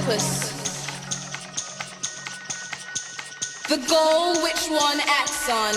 purpose. 0.00 0.50
The 3.68 3.76
goal 3.88 4.42
which 4.42 4.68
one 4.68 5.00
acts 5.06 5.48
on. 5.50 5.74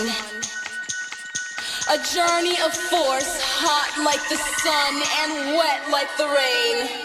A 1.90 1.98
journey 2.14 2.56
of 2.62 2.72
force, 2.72 3.40
hot 3.42 3.92
like 4.04 4.22
the 4.28 4.36
sun 4.62 4.94
and 5.20 5.56
wet 5.56 5.90
like 5.90 6.08
the 6.16 6.26
rain. 6.26 7.03